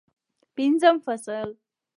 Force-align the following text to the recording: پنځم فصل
پنځم 0.55 0.95
فصل 1.05 1.49